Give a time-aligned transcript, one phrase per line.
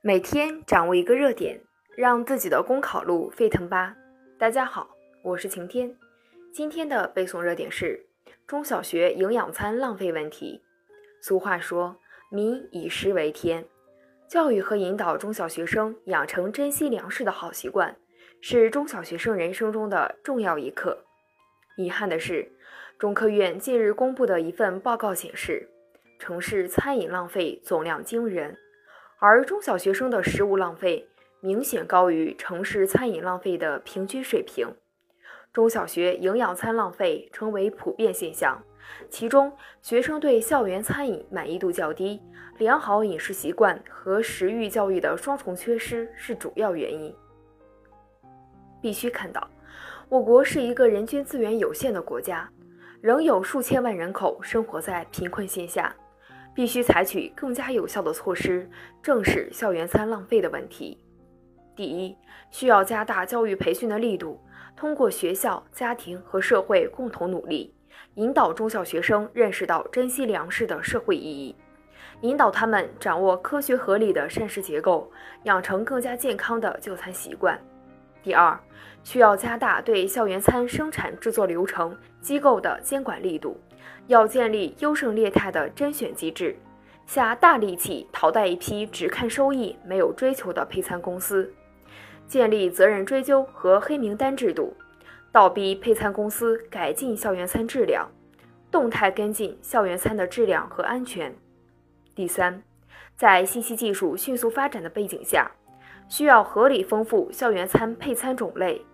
[0.00, 1.60] 每天掌握一个热点，
[1.96, 3.96] 让自己的公考路沸腾吧！
[4.38, 4.88] 大家好，
[5.24, 5.92] 我是晴天。
[6.52, 8.06] 今天的背诵热点是
[8.46, 10.62] 中小学营养餐浪费问题。
[11.20, 11.98] 俗话说
[12.30, 13.66] “民以食为天”，
[14.30, 17.96] 教育和引导中小学生养成珍惜粮食的好习惯，
[18.40, 21.04] 是中小学生人生中的重要一课。
[21.76, 22.52] 遗憾的是，
[23.00, 25.68] 中科院近日公布的一份报告显示，
[26.20, 28.56] 城市餐饮浪费总量惊人。
[29.20, 31.08] 而中小学生的食物浪费
[31.40, 34.72] 明显高于城市餐饮浪费的平均水平，
[35.52, 38.62] 中小学营养餐浪费成为普遍现象。
[39.10, 39.52] 其中，
[39.82, 42.22] 学生对校园餐饮满意度较低，
[42.58, 47.12] 良好饮食习惯和食欲教育的双重缺失是主要原因。
[48.80, 49.50] 必须看到，
[50.08, 52.48] 我国是一个人均资源有限的国家，
[53.00, 55.92] 仍有数千万人口生活在贫困线下。
[56.58, 58.68] 必须采取更加有效的措施，
[59.00, 60.98] 正视校园餐浪费的问题。
[61.76, 62.16] 第一，
[62.50, 64.40] 需要加大教育培训的力度，
[64.74, 67.72] 通过学校、家庭和社会共同努力，
[68.16, 71.54] 引导中小学生认识到珍惜粮食的社会意义，
[72.22, 75.08] 引导他们掌握科学合理的膳食结构，
[75.44, 77.56] 养成更加健康的就餐习惯。
[78.22, 78.58] 第二，
[79.02, 83.60] 需要加大对校园餐生产制作流程机构的监管力度。
[84.06, 86.56] 要建立优胜劣汰的甄选机制，
[87.06, 91.52] 下大力气淘汰一批只看收益没有追求的配餐公司，
[92.26, 94.74] 建立责任追究和黑名单制度，
[95.30, 98.08] 倒逼配餐公司改进校园餐质量，
[98.70, 101.34] 动态跟进校园餐的质量和安全。
[102.14, 102.62] 第三，
[103.14, 105.50] 在信息技术迅速发展的背景下，
[106.08, 108.84] 需要合理丰富校园餐配餐种类，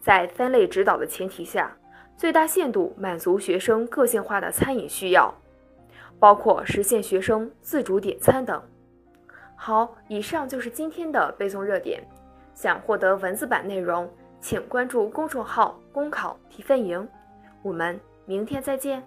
[0.00, 1.76] 在分类指导的前提下。
[2.16, 5.34] 最大限度满足学生个性化的餐饮需要，
[6.18, 8.62] 包括实现学生自主点餐等。
[9.56, 12.02] 好，以上就是今天的背诵热点。
[12.54, 14.06] 想获得文字版内容，
[14.38, 17.08] 请关注公众号“公考提分营”。
[17.62, 19.02] 我们明天再见。